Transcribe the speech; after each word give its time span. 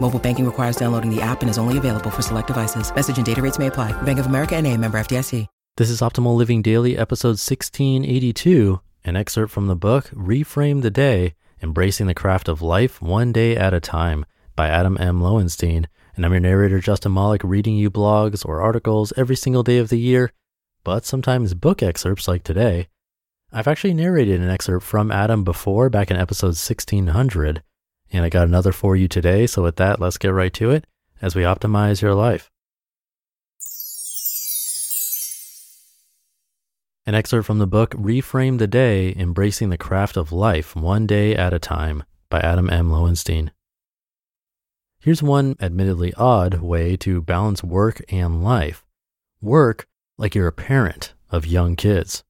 Mobile 0.00 0.18
banking 0.18 0.46
requires 0.46 0.76
downloading 0.76 1.14
the 1.14 1.20
app 1.20 1.42
and 1.42 1.50
is 1.50 1.58
only 1.58 1.76
available 1.76 2.10
for 2.10 2.22
select 2.22 2.46
devices. 2.46 2.94
Message 2.94 3.18
and 3.18 3.26
data 3.26 3.42
rates 3.42 3.58
may 3.58 3.66
apply. 3.66 3.92
Bank 4.02 4.18
of 4.18 4.26
America 4.26 4.56
and 4.56 4.66
a 4.66 4.74
member 4.74 4.98
FDIC. 4.98 5.46
This 5.76 5.90
is 5.90 6.00
Optimal 6.00 6.34
Living 6.34 6.60
Daily, 6.60 6.98
episode 6.98 7.38
1682, 7.38 8.80
an 9.04 9.14
excerpt 9.14 9.52
from 9.52 9.68
the 9.68 9.76
book 9.76 10.06
Reframe 10.06 10.82
the 10.82 10.90
Day 10.90 11.34
Embracing 11.62 12.08
the 12.08 12.14
Craft 12.14 12.48
of 12.48 12.62
Life 12.62 13.00
One 13.00 13.30
Day 13.30 13.56
at 13.56 13.72
a 13.72 13.78
Time 13.78 14.26
by 14.56 14.66
Adam 14.66 14.96
M. 14.98 15.20
Lowenstein. 15.20 15.86
And 16.16 16.24
I'm 16.24 16.32
your 16.32 16.40
narrator, 16.40 16.80
Justin 16.80 17.14
Malik, 17.14 17.42
reading 17.44 17.76
you 17.76 17.92
blogs 17.92 18.44
or 18.44 18.60
articles 18.60 19.12
every 19.16 19.36
single 19.36 19.62
day 19.62 19.78
of 19.78 19.88
the 19.88 20.00
year, 20.00 20.32
but 20.82 21.04
sometimes 21.04 21.54
book 21.54 21.80
excerpts 21.80 22.26
like 22.26 22.42
today. 22.42 22.88
I've 23.52 23.68
actually 23.68 23.94
narrated 23.94 24.40
an 24.40 24.50
excerpt 24.50 24.84
from 24.84 25.12
Adam 25.12 25.44
before, 25.44 25.88
back 25.90 26.10
in 26.10 26.16
episode 26.16 26.56
1600, 26.56 27.62
and 28.12 28.24
I 28.24 28.28
got 28.28 28.48
another 28.48 28.72
for 28.72 28.96
you 28.96 29.08
today. 29.08 29.46
So, 29.46 29.62
with 29.62 29.76
that, 29.76 30.00
let's 30.00 30.18
get 30.18 30.28
right 30.28 30.52
to 30.54 30.70
it 30.70 30.86
as 31.20 31.34
we 31.34 31.42
optimize 31.42 32.02
your 32.02 32.14
life. 32.14 32.50
An 37.06 37.14
excerpt 37.14 37.46
from 37.46 37.58
the 37.58 37.66
book 37.66 37.92
Reframe 37.94 38.58
the 38.58 38.66
Day 38.66 39.14
Embracing 39.16 39.70
the 39.70 39.78
Craft 39.78 40.18
of 40.18 40.30
Life 40.30 40.76
One 40.76 41.06
Day 41.06 41.34
at 41.34 41.54
a 41.54 41.58
Time 41.58 42.04
by 42.28 42.40
Adam 42.40 42.68
M. 42.68 42.90
Lowenstein. 42.90 43.50
Here's 45.00 45.22
one 45.22 45.56
admittedly 45.60 46.12
odd 46.14 46.54
way 46.54 46.96
to 46.98 47.22
balance 47.22 47.64
work 47.64 48.02
and 48.10 48.44
life 48.44 48.84
work 49.40 49.86
like 50.18 50.34
you're 50.34 50.48
a 50.48 50.52
parent 50.52 51.14
of 51.30 51.46
young 51.46 51.76
kids. 51.76 52.24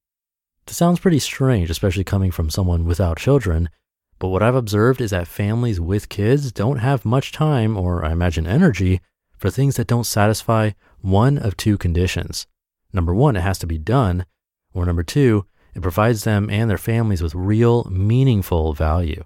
This 0.66 0.76
sounds 0.76 1.00
pretty 1.00 1.18
strange, 1.18 1.70
especially 1.70 2.04
coming 2.04 2.30
from 2.30 2.50
someone 2.50 2.84
without 2.84 3.18
children. 3.18 3.70
But 4.18 4.28
what 4.28 4.42
I've 4.42 4.54
observed 4.54 5.00
is 5.00 5.10
that 5.10 5.28
families 5.28 5.80
with 5.80 6.08
kids 6.08 6.50
don't 6.50 6.78
have 6.78 7.04
much 7.04 7.30
time, 7.30 7.76
or 7.76 8.04
I 8.04 8.12
imagine 8.12 8.46
energy, 8.46 9.00
for 9.36 9.50
things 9.50 9.76
that 9.76 9.86
don't 9.86 10.04
satisfy 10.04 10.72
one 11.00 11.38
of 11.38 11.56
two 11.56 11.78
conditions. 11.78 12.46
Number 12.92 13.14
one, 13.14 13.36
it 13.36 13.42
has 13.42 13.58
to 13.60 13.66
be 13.66 13.78
done. 13.78 14.26
Or 14.74 14.84
number 14.84 15.02
two, 15.04 15.46
it 15.74 15.82
provides 15.82 16.24
them 16.24 16.50
and 16.50 16.68
their 16.68 16.78
families 16.78 17.22
with 17.22 17.34
real, 17.34 17.84
meaningful 17.84 18.72
value. 18.72 19.24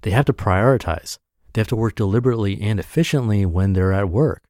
They 0.00 0.10
have 0.10 0.24
to 0.26 0.32
prioritize. 0.32 1.18
They 1.52 1.60
have 1.60 1.68
to 1.68 1.76
work 1.76 1.94
deliberately 1.94 2.60
and 2.62 2.80
efficiently 2.80 3.44
when 3.44 3.74
they're 3.74 3.92
at 3.92 4.08
work. 4.08 4.42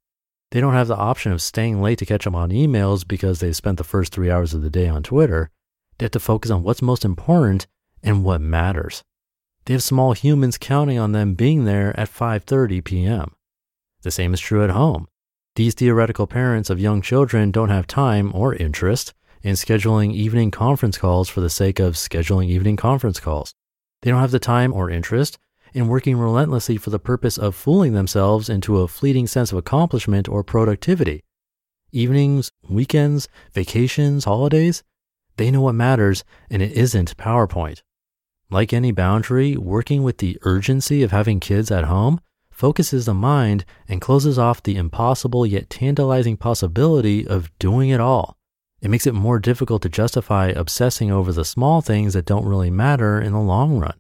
They 0.53 0.61
don't 0.61 0.75
have 0.75 0.89
the 0.89 0.97
option 0.97 1.33
of 1.33 1.43
staying 1.43 1.83
late 1.83 1.99
to 1.99 2.07
catch 2.07 2.27
up 2.27 2.35
on 2.35 2.51
emails 2.51 3.07
because 3.07 3.41
they've 3.41 3.57
spent 3.57 3.79
the 3.79 3.85
first 3.85 4.13
three 4.13 4.31
hours 4.31 4.55
of 4.55 4.63
the 4.63 4.71
day 4.71 4.87
on 4.87 5.03
Twitter. 5.03 5.51
They 5.99 6.05
have 6.05 6.13
to 6.13 6.21
focus 6.21 6.51
on 6.51 6.63
what's 6.63 6.83
most 6.83 7.05
important 7.05 7.67
and 8.03 8.23
what 8.23 8.41
matters. 8.41 9.03
They 9.65 9.75
have 9.75 9.83
small 9.83 10.13
humans 10.13 10.59
counting 10.59 10.99
on 10.99 11.13
them 11.13 11.35
being 11.35 11.65
there 11.65 11.99
at 11.99 12.09
5:30 12.09 12.83
p.m. 12.85 13.33
The 14.03 14.11
same 14.11 14.35
is 14.35 14.41
true 14.41 14.65
at 14.65 14.71
home. 14.71 15.07
These 15.55 15.75
theoretical 15.75 16.27
parents 16.27 16.71
of 16.71 16.81
young 16.81 17.03
children 17.03 17.51
don't 17.51 17.69
have 17.69 17.87
time 17.87 18.33
or 18.35 18.55
interest 18.55 19.15
in 19.43 19.55
scheduling 19.55 20.13
evening 20.13 20.51
conference 20.51 20.99
calls 20.99 21.29
for 21.29 21.41
the 21.41 21.51
sake 21.51 21.79
of 21.79 21.95
scheduling 21.95 22.49
evening 22.49 22.77
conference 22.77 23.21
calls. 23.21 23.55
They 24.01 24.11
don't 24.11 24.21
have 24.21 24.31
the 24.31 24.39
time 24.39 24.73
or 24.73 24.91
interest 24.91 25.39
in 25.75 25.89
working 25.89 26.17
relentlessly 26.17 26.77
for 26.77 26.91
the 26.91 26.99
purpose 26.99 27.39
of 27.39 27.55
fooling 27.55 27.93
themselves 27.93 28.49
into 28.49 28.79
a 28.79 28.89
fleeting 28.89 29.27
sense 29.27 29.53
of 29.53 29.59
accomplishment 29.59 30.29
or 30.29 30.43
productivity. 30.43 31.23
Evenings, 31.93 32.51
weekends, 32.69 33.29
vacations, 33.53 34.25
holidays, 34.25 34.83
they 35.37 35.51
know 35.51 35.61
what 35.61 35.75
matters 35.75 36.25
and 36.51 36.63
it 36.63 36.73
isn't 36.73 37.17
PowerPoint. 37.17 37.83
Like 38.53 38.75
any 38.75 38.93
boundary, 38.93 39.57
working 39.57 40.03
with 40.03 40.19
the 40.19 40.37
urgency 40.43 41.03
of 41.03 41.11
having 41.11 41.41
kids 41.41 41.71
at 41.71 41.85
home 41.85 42.21
focuses 42.51 43.07
the 43.07 43.15
mind 43.15 43.65
and 43.89 43.99
closes 43.99 44.39
off 44.39 44.63
the 44.63 44.77
impossible 44.77 45.47
yet 45.47 45.71
tantalizing 45.71 46.37
possibility 46.37 47.27
of 47.27 47.51
doing 47.59 47.89
it 47.89 47.99
all. 47.99 48.37
It 48.83 48.91
makes 48.91 49.07
it 49.07 49.15
more 49.15 49.39
difficult 49.39 49.81
to 49.83 49.89
justify 49.89 50.49
obsessing 50.49 51.11
over 51.11 51.33
the 51.33 51.47
small 51.47 51.81
things 51.81 52.13
that 52.13 52.27
don't 52.27 52.45
really 52.45 52.71
matter 52.71 53.19
in 53.19 53.33
the 53.33 53.41
long 53.41 53.79
run. 53.79 53.99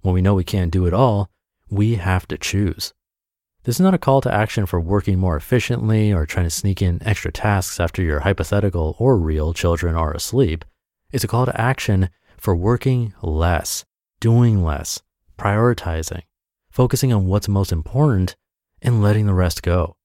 When 0.00 0.12
we 0.12 0.22
know 0.22 0.34
we 0.34 0.42
can't 0.42 0.72
do 0.72 0.86
it 0.86 0.92
all, 0.92 1.30
we 1.70 1.94
have 1.94 2.26
to 2.26 2.36
choose. 2.36 2.92
This 3.62 3.76
is 3.76 3.80
not 3.80 3.94
a 3.94 3.98
call 3.98 4.20
to 4.22 4.34
action 4.34 4.66
for 4.66 4.80
working 4.80 5.20
more 5.20 5.36
efficiently 5.36 6.12
or 6.12 6.26
trying 6.26 6.46
to 6.46 6.50
sneak 6.50 6.82
in 6.82 7.00
extra 7.06 7.30
tasks 7.30 7.78
after 7.78 8.02
your 8.02 8.20
hypothetical 8.20 8.96
or 8.98 9.16
real 9.16 9.54
children 9.54 9.94
are 9.94 10.12
asleep. 10.12 10.64
It's 11.12 11.22
a 11.22 11.28
call 11.28 11.46
to 11.46 11.60
action 11.60 12.10
for 12.44 12.54
working 12.54 13.12
less, 13.22 13.84
doing 14.20 14.62
less, 14.62 15.02
prioritizing, 15.38 16.22
focusing 16.70 17.12
on 17.12 17.26
what's 17.26 17.48
most 17.48 17.72
important, 17.72 18.36
and 18.82 19.02
letting 19.02 19.26
the 19.26 19.34
rest 19.34 19.62
go 19.62 19.96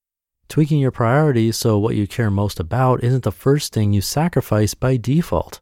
tweaking 0.50 0.79
your 0.79 0.91
priorities 0.91 1.55
so 1.55 1.77
what 1.77 1.95
you 1.95 2.07
care 2.07 2.31
most 2.31 2.59
about 2.59 3.03
isn't 3.03 3.23
the 3.23 3.31
first 3.31 3.72
thing 3.72 3.94
you 3.94 4.01
sacrifice 4.01 4.73
by 4.73 4.97
default. 4.97 5.61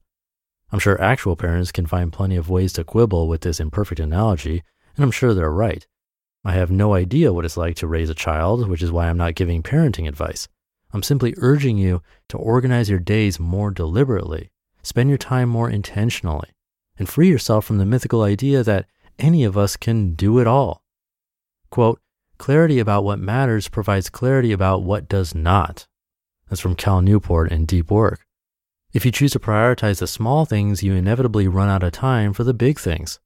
I'm 0.71 0.79
sure 0.79 0.99
actual 1.01 1.35
parents 1.35 1.73
can 1.73 1.85
find 1.85 2.11
plenty 2.11 2.37
of 2.37 2.49
ways 2.49 2.73
to 2.73 2.83
quibble 2.83 3.27
with 3.27 3.41
this 3.41 3.59
imperfect 3.59 3.99
analogy, 3.99 4.63
and 4.95 5.03
I'm 5.03 5.11
sure 5.11 5.33
they're 5.33 5.51
right. 5.51 5.85
I 6.45 6.53
have 6.53 6.71
no 6.71 6.93
idea 6.93 7.33
what 7.33 7.43
it's 7.43 7.57
like 7.57 7.75
to 7.77 7.87
raise 7.87 8.09
a 8.09 8.15
child, 8.15 8.67
which 8.69 8.81
is 8.81 8.91
why 8.91 9.09
I'm 9.09 9.17
not 9.17 9.35
giving 9.35 9.61
parenting 9.61 10.07
advice. 10.07 10.47
I'm 10.93 11.03
simply 11.03 11.33
urging 11.37 11.77
you 11.77 12.01
to 12.29 12.37
organize 12.37 12.89
your 12.89 12.99
days 12.99 13.41
more 13.41 13.71
deliberately, 13.71 14.51
spend 14.83 15.09
your 15.09 15.17
time 15.17 15.49
more 15.49 15.69
intentionally, 15.69 16.49
and 16.97 17.07
free 17.07 17.29
yourself 17.29 17.65
from 17.65 17.77
the 17.77 17.85
mythical 17.85 18.23
idea 18.23 18.63
that 18.63 18.87
any 19.19 19.43
of 19.43 19.57
us 19.57 19.75
can 19.77 20.13
do 20.13 20.39
it 20.39 20.47
all. 20.47 20.83
Quote, 21.69 21.99
Clarity 22.37 22.79
about 22.79 23.03
what 23.03 23.19
matters 23.19 23.67
provides 23.67 24.09
clarity 24.09 24.51
about 24.51 24.83
what 24.83 25.09
does 25.09 25.33
not. 25.33 25.87
That's 26.49 26.61
from 26.61 26.75
Cal 26.75 27.01
Newport 27.01 27.51
in 27.51 27.65
Deep 27.65 27.89
Work. 27.89 28.25
If 28.93 29.05
you 29.05 29.11
choose 29.11 29.31
to 29.31 29.39
prioritize 29.39 29.99
the 29.99 30.07
small 30.07 30.45
things, 30.45 30.83
you 30.83 30.93
inevitably 30.93 31.47
run 31.47 31.67
out 31.67 31.83
of 31.83 31.91
time 31.91 32.33
for 32.33 32.43
the 32.43 32.53
big 32.53 32.79
things. 32.79 33.19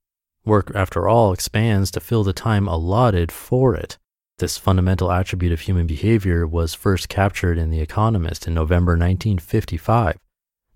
Work, 0.43 0.71
after 0.73 1.07
all, 1.07 1.33
expands 1.33 1.91
to 1.91 1.99
fill 1.99 2.23
the 2.23 2.33
time 2.33 2.67
allotted 2.67 3.31
for 3.31 3.75
it. 3.75 3.97
This 4.39 4.57
fundamental 4.57 5.11
attribute 5.11 5.51
of 5.51 5.61
human 5.61 5.85
behavior 5.85 6.47
was 6.47 6.73
first 6.73 7.09
captured 7.09 7.59
in 7.59 7.69
The 7.69 7.79
Economist 7.79 8.47
in 8.47 8.55
November 8.55 8.93
1955. 8.93 10.17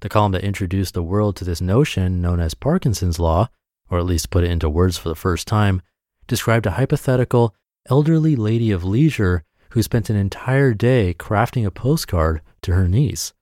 The 0.05 0.09
column 0.09 0.33
that 0.33 0.43
introduced 0.43 0.93
the 0.93 1.01
world 1.01 1.35
to 1.37 1.43
this 1.43 1.61
notion, 1.61 2.21
known 2.21 2.39
as 2.39 2.53
Parkinson's 2.53 3.17
Law, 3.17 3.49
or 3.89 3.97
at 3.97 4.05
least 4.05 4.29
put 4.29 4.43
it 4.43 4.51
into 4.51 4.69
words 4.69 4.99
for 4.99 5.09
the 5.09 5.15
first 5.15 5.47
time, 5.47 5.81
described 6.27 6.67
a 6.67 6.77
hypothetical 6.77 7.55
elderly 7.89 8.35
lady 8.35 8.69
of 8.69 8.83
leisure 8.83 9.43
who 9.71 9.81
spent 9.81 10.11
an 10.11 10.15
entire 10.15 10.75
day 10.75 11.15
crafting 11.15 11.65
a 11.65 11.71
postcard 11.71 12.41
to 12.61 12.75
her 12.75 12.87
niece. 12.87 13.33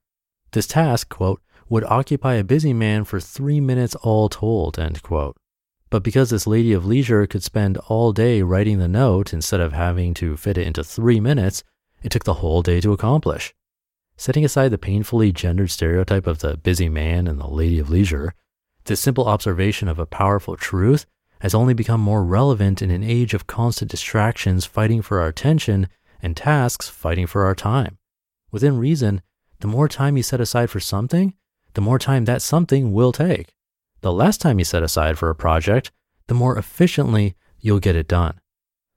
This 0.53 0.65
task, 0.65 1.09
quote, 1.09 1.41
would 1.67 1.83
occupy 1.83 2.35
a 2.35 2.45
busy 2.45 2.71
man 2.71 3.03
for 3.03 3.19
three 3.19 3.59
minutes 3.59 3.95
all 3.95 4.29
told, 4.29 4.79
end 4.79 5.03
quote. 5.03 5.35
But 5.89 6.01
because 6.01 6.29
this 6.29 6.47
lady 6.47 6.71
of 6.71 6.85
leisure 6.85 7.27
could 7.27 7.43
spend 7.43 7.77
all 7.89 8.13
day 8.13 8.41
writing 8.41 8.79
the 8.79 8.87
note 8.87 9.33
instead 9.33 9.59
of 9.59 9.73
having 9.73 10.13
to 10.13 10.37
fit 10.37 10.57
it 10.57 10.65
into 10.65 10.81
three 10.81 11.19
minutes, 11.19 11.61
it 12.03 12.09
took 12.13 12.23
the 12.23 12.35
whole 12.35 12.61
day 12.61 12.79
to 12.79 12.93
accomplish. 12.93 13.53
Setting 14.17 14.45
aside 14.45 14.69
the 14.69 14.77
painfully 14.77 15.31
gendered 15.31 15.71
stereotype 15.71 16.27
of 16.27 16.39
the 16.39 16.57
busy 16.57 16.89
man 16.89 17.27
and 17.27 17.39
the 17.39 17.47
lady 17.47 17.79
of 17.79 17.89
leisure, 17.89 18.33
this 18.85 18.99
simple 18.99 19.27
observation 19.27 19.87
of 19.87 19.99
a 19.99 20.05
powerful 20.05 20.55
truth 20.55 21.05
has 21.39 21.53
only 21.53 21.73
become 21.73 21.99
more 21.99 22.23
relevant 22.23 22.81
in 22.81 22.91
an 22.91 23.03
age 23.03 23.33
of 23.33 23.47
constant 23.47 23.91
distractions 23.91 24.65
fighting 24.65 25.01
for 25.01 25.19
our 25.19 25.27
attention 25.27 25.87
and 26.21 26.37
tasks 26.37 26.87
fighting 26.87 27.27
for 27.27 27.43
our 27.45 27.55
time. 27.55 27.97
Within 28.51 28.77
reason, 28.77 29.21
the 29.59 29.67
more 29.67 29.87
time 29.87 30.15
you 30.15 30.23
set 30.23 30.39
aside 30.39 30.69
for 30.69 30.79
something, 30.79 31.33
the 31.73 31.81
more 31.81 31.99
time 31.99 32.25
that 32.25 32.41
something 32.41 32.93
will 32.93 33.11
take. 33.11 33.55
The 34.01 34.13
less 34.13 34.37
time 34.37 34.59
you 34.59 34.65
set 34.65 34.83
aside 34.83 35.17
for 35.17 35.29
a 35.29 35.35
project, 35.35 35.91
the 36.27 36.33
more 36.33 36.57
efficiently 36.57 37.35
you'll 37.59 37.79
get 37.79 37.95
it 37.95 38.07
done. 38.07 38.39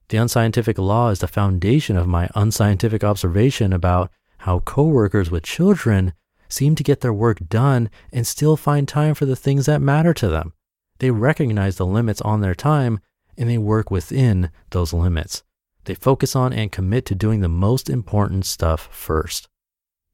The 0.08 0.18
unscientific 0.18 0.78
law 0.78 1.08
is 1.08 1.20
the 1.20 1.28
foundation 1.28 1.96
of 1.96 2.06
my 2.06 2.28
unscientific 2.34 3.02
observation 3.02 3.72
about 3.72 4.10
how 4.46 4.60
coworkers 4.60 5.28
with 5.28 5.42
children 5.42 6.12
seem 6.48 6.76
to 6.76 6.84
get 6.84 7.00
their 7.00 7.12
work 7.12 7.36
done 7.48 7.90
and 8.12 8.24
still 8.24 8.56
find 8.56 8.86
time 8.86 9.12
for 9.12 9.26
the 9.26 9.34
things 9.34 9.66
that 9.66 9.82
matter 9.82 10.14
to 10.14 10.28
them. 10.28 10.52
They 11.00 11.10
recognize 11.10 11.76
the 11.76 11.84
limits 11.84 12.20
on 12.20 12.42
their 12.42 12.54
time 12.54 13.00
and 13.36 13.50
they 13.50 13.58
work 13.58 13.90
within 13.90 14.50
those 14.70 14.92
limits. 14.92 15.42
They 15.86 15.96
focus 15.96 16.36
on 16.36 16.52
and 16.52 16.70
commit 16.70 17.06
to 17.06 17.16
doing 17.16 17.40
the 17.40 17.48
most 17.48 17.90
important 17.90 18.46
stuff 18.46 18.88
first. 18.92 19.48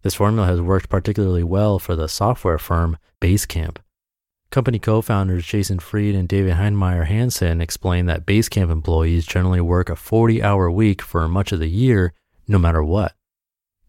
This 0.00 0.14
formula 0.14 0.46
has 0.46 0.62
worked 0.62 0.88
particularly 0.88 1.44
well 1.44 1.78
for 1.78 1.94
the 1.94 2.08
software 2.08 2.58
firm 2.58 2.96
Basecamp. 3.20 3.76
Company 4.48 4.78
co 4.78 5.02
founders 5.02 5.44
Jason 5.44 5.78
Fried 5.78 6.14
and 6.14 6.26
David 6.26 6.54
Heinemeier 6.54 7.06
Hansson 7.06 7.60
explain 7.60 8.06
that 8.06 8.24
Basecamp 8.24 8.70
employees 8.70 9.26
generally 9.26 9.60
work 9.60 9.90
a 9.90 9.96
40 9.96 10.42
hour 10.42 10.70
week 10.70 11.02
for 11.02 11.28
much 11.28 11.52
of 11.52 11.58
the 11.58 11.68
year, 11.68 12.14
no 12.48 12.58
matter 12.58 12.82
what. 12.82 13.14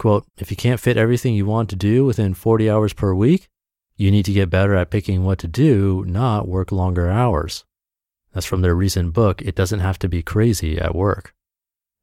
Quote, 0.03 0.27
if 0.37 0.51
you 0.51 0.57
can't 0.57 0.81
fit 0.81 0.97
everything 0.97 1.33
you 1.33 1.45
want 1.45 1.69
to 1.69 1.77
do 1.77 2.03
within 2.03 2.33
40 2.33 2.69
hours 2.69 2.91
per 2.91 3.13
week, 3.13 3.47
you 3.95 4.11
need 4.11 4.25
to 4.25 4.33
get 4.33 4.49
better 4.49 4.75
at 4.75 4.89
picking 4.89 5.23
what 5.23 5.39
to 5.39 5.47
do, 5.47 6.03
not 6.05 6.45
work 6.45 6.73
longer 6.73 7.09
hours. 7.09 7.63
That's 8.33 8.45
from 8.45 8.59
their 8.59 8.75
recent 8.75 9.13
book, 9.13 9.41
It 9.41 9.55
Doesn't 9.55 9.79
Have 9.79 9.97
to 9.99 10.09
Be 10.09 10.21
Crazy 10.21 10.77
at 10.77 10.93
Work. 10.93 11.33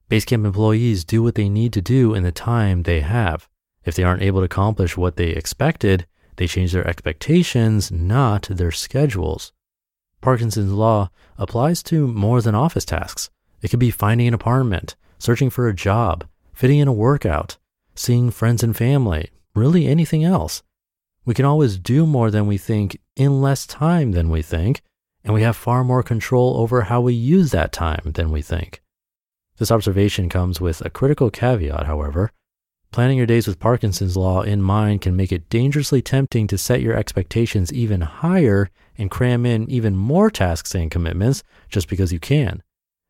Basecamp 0.08 0.46
employees 0.46 1.04
do 1.04 1.22
what 1.22 1.34
they 1.34 1.50
need 1.50 1.74
to 1.74 1.82
do 1.82 2.14
in 2.14 2.22
the 2.22 2.32
time 2.32 2.84
they 2.84 3.00
have. 3.00 3.50
If 3.84 3.96
they 3.96 4.02
aren't 4.02 4.22
able 4.22 4.40
to 4.40 4.46
accomplish 4.46 4.96
what 4.96 5.16
they 5.16 5.28
expected, 5.28 6.06
they 6.36 6.46
change 6.46 6.72
their 6.72 6.88
expectations, 6.88 7.92
not 7.92 8.48
their 8.50 8.72
schedules. 8.72 9.52
Parkinson's 10.22 10.72
Law 10.72 11.10
applies 11.36 11.82
to 11.82 12.08
more 12.08 12.40
than 12.40 12.54
office 12.54 12.86
tasks. 12.86 13.28
It 13.60 13.68
could 13.68 13.78
be 13.78 13.90
finding 13.90 14.26
an 14.26 14.32
apartment, 14.32 14.96
searching 15.18 15.50
for 15.50 15.68
a 15.68 15.74
job, 15.74 16.24
fitting 16.54 16.78
in 16.78 16.88
a 16.88 16.94
workout, 16.94 17.58
seeing 17.94 18.30
friends 18.30 18.62
and 18.62 18.76
family, 18.76 19.30
really 19.54 19.86
anything 19.86 20.24
else. 20.24 20.62
We 21.24 21.34
can 21.34 21.44
always 21.44 21.78
do 21.78 22.06
more 22.06 22.30
than 22.30 22.46
we 22.46 22.58
think 22.58 22.98
in 23.16 23.40
less 23.40 23.66
time 23.66 24.12
than 24.12 24.30
we 24.30 24.42
think, 24.42 24.82
and 25.22 25.34
we 25.34 25.42
have 25.42 25.56
far 25.56 25.84
more 25.84 26.02
control 26.02 26.56
over 26.56 26.82
how 26.82 27.00
we 27.00 27.14
use 27.14 27.50
that 27.50 27.72
time 27.72 28.12
than 28.14 28.30
we 28.30 28.42
think. 28.42 28.82
This 29.58 29.70
observation 29.70 30.28
comes 30.28 30.60
with 30.60 30.80
a 30.80 30.90
critical 30.90 31.30
caveat, 31.30 31.86
however. 31.86 32.32
Planning 32.92 33.18
your 33.18 33.26
days 33.26 33.46
with 33.46 33.60
Parkinson's 33.60 34.16
Law 34.16 34.42
in 34.42 34.62
mind 34.62 35.02
can 35.02 35.14
make 35.14 35.30
it 35.30 35.48
dangerously 35.48 36.02
tempting 36.02 36.46
to 36.48 36.58
set 36.58 36.80
your 36.80 36.96
expectations 36.96 37.72
even 37.72 38.00
higher 38.00 38.70
and 38.96 39.10
cram 39.10 39.46
in 39.46 39.70
even 39.70 39.96
more 39.96 40.30
tasks 40.30 40.74
and 40.74 40.90
commitments 40.90 41.42
just 41.68 41.88
because 41.88 42.12
you 42.12 42.18
can. 42.18 42.62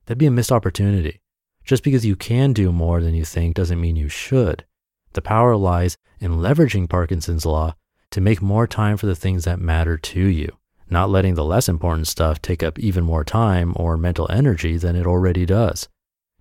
That'd 0.04 0.18
be 0.18 0.26
a 0.26 0.30
missed 0.30 0.52
opportunity. 0.52 1.20
Just 1.64 1.84
because 1.84 2.04
you 2.04 2.16
can 2.16 2.52
do 2.52 2.72
more 2.72 3.00
than 3.00 3.14
you 3.14 3.24
think 3.24 3.54
doesn't 3.54 3.80
mean 3.80 3.96
you 3.96 4.08
should. 4.08 4.64
The 5.12 5.22
power 5.22 5.56
lies 5.56 5.96
in 6.20 6.36
leveraging 6.36 6.88
Parkinson's 6.88 7.46
Law 7.46 7.74
to 8.10 8.20
make 8.20 8.42
more 8.42 8.66
time 8.66 8.96
for 8.96 9.06
the 9.06 9.14
things 9.14 9.44
that 9.44 9.60
matter 9.60 9.96
to 9.96 10.20
you, 10.20 10.56
not 10.88 11.10
letting 11.10 11.34
the 11.34 11.44
less 11.44 11.68
important 11.68 12.06
stuff 12.06 12.40
take 12.40 12.62
up 12.62 12.78
even 12.78 13.04
more 13.04 13.24
time 13.24 13.72
or 13.76 13.96
mental 13.96 14.30
energy 14.30 14.76
than 14.76 14.96
it 14.96 15.06
already 15.06 15.46
does. 15.46 15.88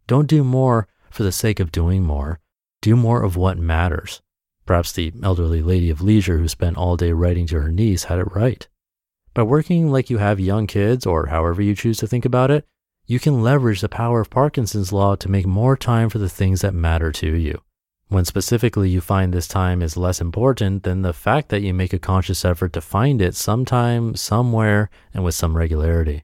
Don't 0.07 0.27
do 0.27 0.43
more 0.43 0.87
for 1.09 1.23
the 1.23 1.31
sake 1.31 1.59
of 1.59 1.71
doing 1.71 2.03
more. 2.03 2.39
Do 2.81 2.95
more 2.95 3.23
of 3.23 3.35
what 3.35 3.57
matters. 3.57 4.21
Perhaps 4.65 4.91
the 4.91 5.11
elderly 5.23 5.61
lady 5.61 5.89
of 5.89 6.01
leisure 6.01 6.37
who 6.37 6.47
spent 6.47 6.77
all 6.77 6.95
day 6.95 7.11
writing 7.11 7.47
to 7.47 7.59
her 7.59 7.71
niece 7.71 8.05
had 8.05 8.19
it 8.19 8.35
right. 8.35 8.67
By 9.33 9.43
working 9.43 9.91
like 9.91 10.09
you 10.09 10.17
have 10.17 10.39
young 10.39 10.67
kids, 10.67 11.05
or 11.05 11.27
however 11.27 11.61
you 11.61 11.75
choose 11.75 11.97
to 11.99 12.07
think 12.07 12.25
about 12.25 12.51
it, 12.51 12.67
you 13.05 13.19
can 13.19 13.41
leverage 13.41 13.81
the 13.81 13.89
power 13.89 14.21
of 14.21 14.29
Parkinson's 14.29 14.93
Law 14.93 15.15
to 15.15 15.31
make 15.31 15.47
more 15.47 15.75
time 15.75 16.09
for 16.09 16.19
the 16.19 16.29
things 16.29 16.61
that 16.61 16.73
matter 16.73 17.11
to 17.13 17.35
you. 17.35 17.61
When 18.09 18.25
specifically 18.25 18.89
you 18.89 19.01
find 19.01 19.31
this 19.31 19.47
time 19.47 19.83
is 19.83 19.95
less 19.95 20.19
important 20.19 20.81
than 20.81 21.03
the 21.03 21.13
fact 21.13 21.49
that 21.49 21.61
you 21.61 21.75
make 21.75 21.93
a 21.93 21.99
conscious 21.99 22.43
effort 22.43 22.73
to 22.73 22.81
find 22.81 23.21
it 23.21 23.35
sometime, 23.35 24.15
somewhere, 24.15 24.89
and 25.13 25.23
with 25.23 25.35
some 25.35 25.55
regularity. 25.55 26.23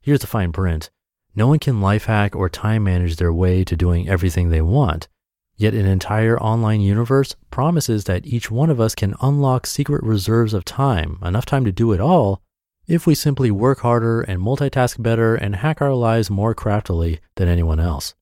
Here's 0.00 0.20
the 0.20 0.28
fine 0.28 0.52
print. 0.52 0.90
No 1.34 1.48
one 1.48 1.58
can 1.58 1.80
life 1.80 2.04
hack 2.04 2.36
or 2.36 2.48
time 2.48 2.84
manage 2.84 3.16
their 3.16 3.32
way 3.32 3.64
to 3.64 3.76
doing 3.76 4.08
everything 4.08 4.50
they 4.50 4.60
want. 4.62 5.08
Yet 5.56 5.74
an 5.74 5.86
entire 5.86 6.38
online 6.40 6.82
universe 6.82 7.34
promises 7.50 8.04
that 8.04 8.24
each 8.24 8.48
one 8.48 8.70
of 8.70 8.80
us 8.80 8.94
can 8.94 9.16
unlock 9.20 9.66
secret 9.66 10.04
reserves 10.04 10.54
of 10.54 10.64
time, 10.64 11.18
enough 11.24 11.46
time 11.46 11.64
to 11.64 11.72
do 11.72 11.92
it 11.92 12.00
all, 12.00 12.42
if 12.86 13.08
we 13.08 13.16
simply 13.16 13.50
work 13.50 13.80
harder 13.80 14.20
and 14.20 14.40
multitask 14.40 15.02
better 15.02 15.34
and 15.34 15.56
hack 15.56 15.82
our 15.82 15.94
lives 15.94 16.30
more 16.30 16.54
craftily 16.54 17.18
than 17.34 17.48
anyone 17.48 17.80
else. 17.80 18.14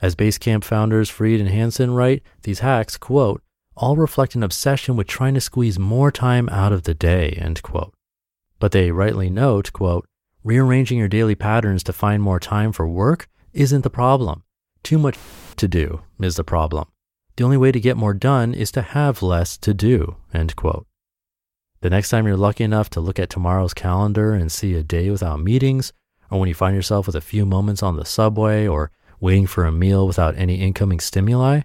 As 0.00 0.14
Basecamp 0.14 0.62
founders 0.62 1.10
Fried 1.10 1.40
and 1.40 1.48
Hansson 1.48 1.92
write, 1.92 2.22
these 2.42 2.60
hacks, 2.60 2.96
quote, 2.96 3.42
all 3.76 3.96
reflect 3.96 4.34
an 4.34 4.42
obsession 4.42 4.96
with 4.96 5.06
trying 5.06 5.34
to 5.34 5.40
squeeze 5.40 5.78
more 5.78 6.10
time 6.10 6.48
out 6.50 6.72
of 6.72 6.84
the 6.84 6.94
day, 6.94 7.30
end 7.30 7.62
quote. 7.62 7.94
But 8.58 8.72
they 8.72 8.90
rightly 8.90 9.30
note, 9.30 9.72
quote, 9.72 10.06
rearranging 10.44 10.98
your 10.98 11.08
daily 11.08 11.34
patterns 11.34 11.82
to 11.84 11.92
find 11.92 12.22
more 12.22 12.40
time 12.40 12.72
for 12.72 12.88
work 12.88 13.28
isn't 13.52 13.82
the 13.82 13.90
problem. 13.90 14.42
Too 14.82 14.98
much 14.98 15.16
to 15.56 15.68
do 15.68 16.02
is 16.20 16.36
the 16.36 16.44
problem. 16.44 16.86
The 17.36 17.44
only 17.44 17.56
way 17.56 17.72
to 17.72 17.80
get 17.80 17.96
more 17.96 18.14
done 18.14 18.54
is 18.54 18.72
to 18.72 18.82
have 18.82 19.22
less 19.22 19.56
to 19.58 19.74
do, 19.74 20.16
end 20.34 20.56
quote. 20.56 20.86
The 21.80 21.90
next 21.90 22.10
time 22.10 22.26
you're 22.26 22.36
lucky 22.36 22.64
enough 22.64 22.90
to 22.90 23.00
look 23.00 23.20
at 23.20 23.30
tomorrow's 23.30 23.74
calendar 23.74 24.34
and 24.34 24.50
see 24.50 24.74
a 24.74 24.82
day 24.82 25.10
without 25.10 25.40
meetings, 25.40 25.92
or 26.30 26.40
when 26.40 26.48
you 26.48 26.54
find 26.54 26.74
yourself 26.74 27.06
with 27.06 27.14
a 27.14 27.20
few 27.20 27.46
moments 27.46 27.82
on 27.82 27.96
the 27.96 28.04
subway 28.04 28.66
or 28.66 28.90
waiting 29.20 29.46
for 29.46 29.64
a 29.64 29.72
meal 29.72 30.06
without 30.06 30.36
any 30.36 30.56
incoming 30.56 31.00
stimuli, 31.00 31.62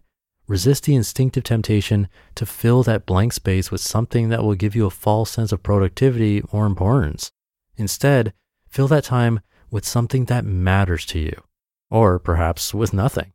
resist 0.48 0.84
the 0.84 0.96
instinctive 0.96 1.44
temptation 1.44 2.08
to 2.36 2.46
fill 2.46 2.84
that 2.84 3.06
blank 3.06 3.34
space 3.34 3.72
with 3.72 3.82
something 3.82 4.30
that 4.30 4.44
will 4.44 4.56
give 4.56 4.76
you 4.76 4.86
a 4.86 4.92
false 4.92 5.32
sense 5.32 5.52
of 5.52 5.64
productivity 5.64 6.42
or 6.52 6.66
importance. 6.66 7.32
Instead, 7.78 8.34
fill 8.68 8.88
that 8.88 9.04
time 9.04 9.40
with 9.72 9.86
something 9.86 10.26
that 10.26 10.46
matters 10.46 11.06
to 11.06 11.20
you, 11.20 11.44
or 11.90 12.20
perhaps 12.20 12.74
with 12.74 12.94
nothing. 12.94 13.34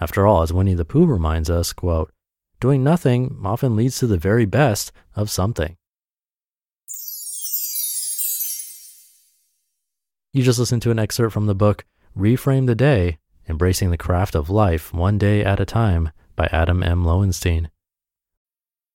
After 0.00 0.26
all, 0.26 0.42
as 0.42 0.52
Winnie 0.52 0.74
the 0.74 0.84
Pooh 0.84 1.06
reminds 1.06 1.48
us, 1.48 1.72
quote, 1.72 2.12
doing 2.60 2.82
nothing 2.82 3.40
often 3.44 3.76
leads 3.76 3.98
to 3.98 4.06
the 4.06 4.18
very 4.18 4.46
best 4.46 4.92
of 5.14 5.30
something. 5.30 5.76
You 10.32 10.42
just 10.42 10.58
listened 10.58 10.82
to 10.82 10.90
an 10.90 10.98
excerpt 10.98 11.32
from 11.32 11.46
the 11.46 11.54
book 11.54 11.84
Reframe 12.16 12.66
the 12.66 12.74
Day 12.74 13.18
Embracing 13.48 13.90
the 13.90 13.96
Craft 13.96 14.34
of 14.34 14.50
Life 14.50 14.92
One 14.92 15.18
Day 15.18 15.44
at 15.44 15.60
a 15.60 15.64
Time 15.64 16.10
by 16.34 16.48
Adam 16.52 16.82
M. 16.82 17.04
Lowenstein. 17.04 17.70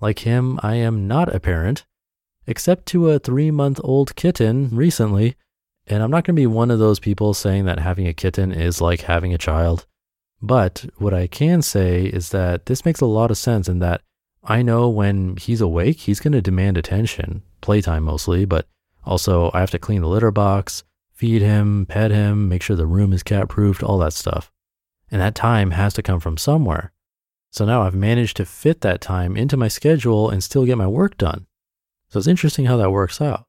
Like 0.00 0.20
him, 0.20 0.58
I 0.62 0.74
am 0.76 1.06
not 1.06 1.34
a 1.34 1.40
parent, 1.40 1.84
except 2.46 2.86
to 2.86 3.10
a 3.10 3.18
three 3.18 3.50
month 3.50 3.80
old 3.82 4.16
kitten 4.16 4.68
recently. 4.70 5.36
And 5.86 6.02
I'm 6.02 6.10
not 6.10 6.24
going 6.24 6.34
to 6.34 6.40
be 6.40 6.46
one 6.46 6.70
of 6.70 6.78
those 6.78 6.98
people 6.98 7.34
saying 7.34 7.66
that 7.66 7.78
having 7.78 8.06
a 8.06 8.14
kitten 8.14 8.52
is 8.52 8.80
like 8.80 9.02
having 9.02 9.34
a 9.34 9.38
child. 9.38 9.86
But 10.40 10.86
what 10.98 11.14
I 11.14 11.26
can 11.26 11.62
say 11.62 12.04
is 12.04 12.30
that 12.30 12.66
this 12.66 12.84
makes 12.84 13.00
a 13.00 13.06
lot 13.06 13.30
of 13.30 13.38
sense 13.38 13.68
in 13.68 13.78
that 13.80 14.02
I 14.42 14.62
know 14.62 14.88
when 14.88 15.36
he's 15.36 15.60
awake, 15.60 16.00
he's 16.00 16.20
going 16.20 16.32
to 16.32 16.42
demand 16.42 16.76
attention, 16.76 17.42
playtime 17.60 18.04
mostly, 18.04 18.44
but 18.44 18.66
also 19.04 19.50
I 19.54 19.60
have 19.60 19.70
to 19.70 19.78
clean 19.78 20.02
the 20.02 20.08
litter 20.08 20.30
box, 20.30 20.84
feed 21.14 21.40
him, 21.40 21.86
pet 21.86 22.10
him, 22.10 22.48
make 22.48 22.62
sure 22.62 22.76
the 22.76 22.86
room 22.86 23.12
is 23.12 23.22
cat 23.22 23.48
proofed, 23.48 23.82
all 23.82 23.98
that 23.98 24.12
stuff. 24.12 24.50
And 25.10 25.20
that 25.20 25.34
time 25.34 25.70
has 25.70 25.94
to 25.94 26.02
come 26.02 26.20
from 26.20 26.36
somewhere. 26.36 26.92
So 27.54 27.64
now 27.64 27.82
I've 27.82 27.94
managed 27.94 28.36
to 28.38 28.44
fit 28.44 28.80
that 28.80 29.00
time 29.00 29.36
into 29.36 29.56
my 29.56 29.68
schedule 29.68 30.28
and 30.28 30.42
still 30.42 30.64
get 30.64 30.76
my 30.76 30.88
work 30.88 31.16
done. 31.16 31.46
So 32.08 32.18
it's 32.18 32.26
interesting 32.26 32.64
how 32.64 32.76
that 32.78 32.90
works 32.90 33.20
out. 33.20 33.46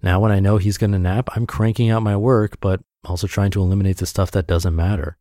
Now, 0.00 0.20
when 0.20 0.30
I 0.30 0.38
know 0.38 0.58
he's 0.58 0.78
going 0.78 0.92
to 0.92 1.00
nap, 1.00 1.30
I'm 1.34 1.44
cranking 1.44 1.90
out 1.90 2.04
my 2.04 2.16
work, 2.16 2.60
but 2.60 2.82
also 3.04 3.26
trying 3.26 3.50
to 3.50 3.60
eliminate 3.60 3.96
the 3.96 4.06
stuff 4.06 4.30
that 4.30 4.46
doesn't 4.46 4.76
matter. 4.76 5.16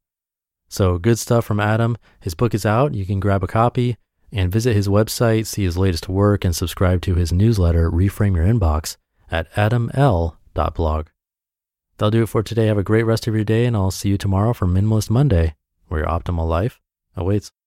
So, 0.70 1.00
good 1.00 1.18
stuff 1.18 1.44
from 1.44 1.60
Adam. 1.60 1.98
His 2.20 2.36
book 2.36 2.54
is 2.54 2.68
out. 2.68 2.94
You 2.94 3.04
can 3.04 3.20
grab 3.20 3.44
a 3.44 3.48
copy 3.48 3.98
and 4.32 4.52
visit 4.52 4.76
his 4.76 4.88
website, 4.88 5.48
see 5.48 5.64
his 5.64 5.76
latest 5.76 6.08
work, 6.08 6.46
and 6.46 6.56
subscribe 6.56 7.02
to 7.02 7.16
his 7.16 7.34
newsletter, 7.34 7.90
Reframe 7.90 8.36
Your 8.36 8.46
Inbox, 8.46 8.96
at 9.32 9.52
adaml.blog. 9.54 11.08
That'll 11.98 12.12
do 12.12 12.22
it 12.22 12.30
for 12.30 12.44
today. 12.44 12.68
Have 12.68 12.78
a 12.78 12.84
great 12.84 13.08
rest 13.08 13.26
of 13.26 13.34
your 13.34 13.44
day, 13.44 13.66
and 13.66 13.76
I'll 13.76 13.90
see 13.90 14.10
you 14.10 14.20
tomorrow 14.20 14.54
for 14.54 14.68
Minimalist 14.68 15.10
Monday, 15.10 15.56
where 15.88 16.02
your 16.02 16.10
optimal 16.10 16.48
life 16.48 16.80
awaits. 17.16 17.52